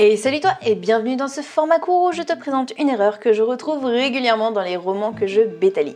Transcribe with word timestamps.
Et 0.00 0.16
salut 0.16 0.40
toi 0.40 0.54
et 0.66 0.74
bienvenue 0.74 1.14
dans 1.14 1.28
ce 1.28 1.40
format 1.40 1.78
court 1.78 2.08
où 2.08 2.12
je 2.12 2.22
te 2.22 2.36
présente 2.36 2.72
une 2.80 2.88
erreur 2.88 3.20
que 3.20 3.32
je 3.32 3.42
retrouve 3.42 3.84
régulièrement 3.84 4.50
dans 4.50 4.62
les 4.62 4.76
romans 4.76 5.12
que 5.12 5.28
je 5.28 5.42
bétalie. 5.42 5.94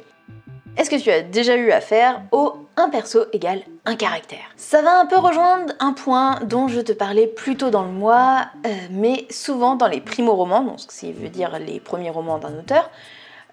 Est-ce 0.77 0.89
que 0.89 1.03
tu 1.03 1.11
as 1.11 1.23
déjà 1.23 1.57
eu 1.57 1.73
affaire 1.73 2.23
au 2.31 2.55
un 2.77 2.91
perso 2.91 3.25
égale 3.33 3.63
un 3.87 3.97
caractère? 3.97 4.53
Ça 4.57 4.83
va 4.83 5.01
un 5.01 5.07
peu 5.07 5.19
rejoindre 5.19 5.75
un 5.81 5.93
point 5.93 6.39
dont 6.45 6.69
je 6.69 6.81
te 6.81 6.93
parlais 6.93 7.27
plus 7.27 7.57
tôt 7.57 7.71
dans 7.71 7.83
le 7.83 7.91
mois, 7.91 8.47
euh, 8.65 8.71
mais 8.93 9.27
souvent 9.31 9.75
dans 9.75 9.89
les 9.89 10.01
primo-romans, 10.01 10.63
donc 10.63 10.79
ce 10.79 10.87
qui 10.87 11.13
veut 11.13 11.29
dire 11.29 11.59
les 11.59 11.81
premiers 11.81 12.11
romans 12.11 12.39
d'un 12.39 12.57
auteur. 12.57 12.89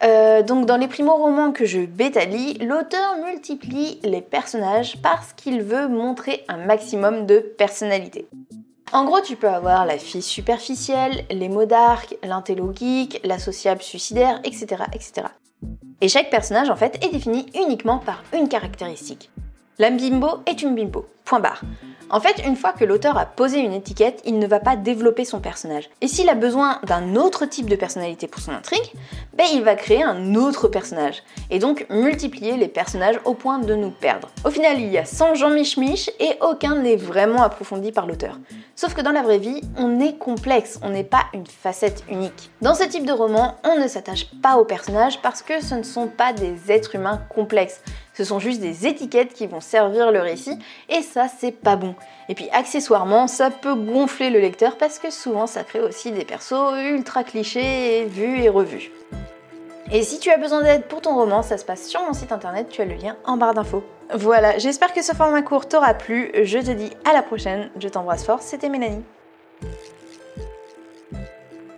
Euh, 0.03 0.43
donc 0.43 0.67
dans 0.67 0.77
les 0.77 0.87
primo-romans 0.87 1.53
que 1.53 1.65
je 1.65 1.79
bétalie, 1.79 2.59
l'auteur 2.59 3.17
multiplie 3.25 3.99
les 4.03 4.21
personnages 4.21 5.01
parce 5.01 5.33
qu'il 5.33 5.63
veut 5.63 5.87
montrer 5.87 6.45
un 6.47 6.57
maximum 6.57 7.25
de 7.25 7.39
personnalité. 7.39 8.27
En 8.91 9.03
gros, 9.05 9.21
tu 9.21 9.35
peux 9.35 9.49
avoir 9.49 9.85
la 9.85 9.97
fille 9.97 10.21
superficielle, 10.21 11.25
les 11.29 11.49
mots 11.49 11.65
d'arc, 11.65 12.15
l'intello 12.23 12.71
geek, 12.73 13.19
la 13.23 13.39
sociable 13.39 13.81
suicidaire, 13.81 14.39
etc., 14.43 14.83
etc. 14.93 15.27
Et 16.01 16.07
chaque 16.07 16.29
personnage 16.29 16.69
en 16.69 16.75
fait 16.75 17.03
est 17.03 17.09
défini 17.09 17.47
uniquement 17.55 17.97
par 17.97 18.23
une 18.33 18.47
caractéristique. 18.47 19.31
La 19.79 19.89
bimbo 19.89 20.39
est 20.45 20.61
une 20.61 20.75
bimbo. 20.75 21.05
Point 21.25 21.39
barre. 21.39 21.61
En 22.11 22.19
fait, 22.19 22.43
une 22.45 22.55
fois 22.55 22.71
que 22.71 22.85
l'auteur 22.85 23.17
a 23.17 23.25
posé 23.25 23.59
une 23.59 23.73
étiquette, 23.73 24.21
il 24.25 24.37
ne 24.37 24.45
va 24.45 24.59
pas 24.59 24.75
développer 24.75 25.25
son 25.25 25.39
personnage. 25.39 25.89
Et 26.01 26.07
s'il 26.07 26.29
a 26.29 26.35
besoin 26.35 26.79
d'un 26.83 27.15
autre 27.15 27.45
type 27.45 27.67
de 27.67 27.75
personnalité 27.75 28.27
pour 28.27 28.41
son 28.41 28.51
intrigue, 28.51 28.91
ben 29.33 29.45
il 29.53 29.63
va 29.63 29.73
créer 29.75 30.03
un 30.03 30.35
autre 30.35 30.67
personnage. 30.67 31.23
Et 31.49 31.57
donc 31.57 31.87
multiplier 31.89 32.57
les 32.57 32.67
personnages 32.67 33.19
au 33.25 33.33
point 33.33 33.57
de 33.57 33.73
nous 33.73 33.89
perdre. 33.89 34.29
Au 34.43 34.51
final, 34.51 34.79
il 34.79 34.91
y 34.91 34.99
a 34.99 35.05
100 35.05 35.35
Jean 35.35 35.49
Mich 35.49 35.77
et 36.19 36.37
aucun 36.41 36.75
n'est 36.75 36.95
vraiment 36.95 37.41
approfondi 37.41 37.91
par 37.91 38.05
l'auteur. 38.05 38.37
Sauf 38.75 38.93
que 38.93 39.01
dans 39.01 39.11
la 39.11 39.23
vraie 39.23 39.39
vie, 39.39 39.61
on 39.77 39.99
est 39.99 40.17
complexe, 40.17 40.79
on 40.83 40.89
n'est 40.89 41.03
pas 41.03 41.23
une 41.33 41.47
facette 41.47 42.03
unique. 42.09 42.51
Dans 42.61 42.75
ce 42.75 42.83
type 42.83 43.05
de 43.05 43.13
roman, 43.13 43.55
on 43.63 43.79
ne 43.79 43.87
s'attache 43.87 44.27
pas 44.43 44.57
aux 44.57 44.65
personnages 44.65 45.21
parce 45.21 45.41
que 45.41 45.63
ce 45.63 45.73
ne 45.73 45.83
sont 45.83 46.07
pas 46.07 46.33
des 46.33 46.71
êtres 46.71 46.95
humains 46.95 47.21
complexes. 47.33 47.81
Ce 48.15 48.23
sont 48.23 48.39
juste 48.39 48.61
des 48.61 48.87
étiquettes 48.87 49.33
qui 49.33 49.45
vont 49.45 49.59
servir 49.59 50.11
le 50.11 50.21
récit 50.21 50.57
et 50.89 51.01
ça 51.01 51.27
c'est 51.27 51.51
pas 51.51 51.75
bon. 51.75 51.95
Et 52.29 52.35
puis 52.35 52.49
accessoirement, 52.51 53.27
ça 53.27 53.51
peut 53.51 53.75
gonfler 53.75 54.29
le 54.29 54.39
lecteur 54.39 54.77
parce 54.77 54.99
que 54.99 55.11
souvent 55.11 55.47
ça 55.47 55.63
crée 55.63 55.81
aussi 55.81 56.11
des 56.11 56.23
persos 56.23 56.73
ultra 56.89 57.23
clichés, 57.23 58.05
vus 58.05 58.41
et 58.41 58.49
revus. 58.49 58.91
Et 59.91 60.01
si 60.01 60.17
tu 60.19 60.31
as 60.31 60.37
besoin 60.37 60.63
d'aide 60.63 60.85
pour 60.85 61.01
ton 61.01 61.13
roman, 61.13 61.43
ça 61.43 61.57
se 61.57 61.65
passe 61.65 61.87
sur 61.87 62.01
mon 62.01 62.13
site 62.13 62.31
internet, 62.31 62.69
tu 62.69 62.81
as 62.81 62.85
le 62.85 62.95
lien 62.95 63.17
en 63.25 63.37
barre 63.37 63.53
d'infos. 63.53 63.83
Voilà, 64.13 64.57
j'espère 64.57 64.93
que 64.93 65.03
ce 65.03 65.13
format 65.13 65.41
court 65.41 65.67
t'aura 65.67 65.93
plu, 65.93 66.31
je 66.43 66.59
te 66.59 66.71
dis 66.71 66.91
à 67.03 67.13
la 67.13 67.21
prochaine, 67.21 67.69
je 67.79 67.87
t'embrasse 67.87 68.25
fort, 68.25 68.41
c'était 68.41 68.69
Mélanie. 68.69 69.03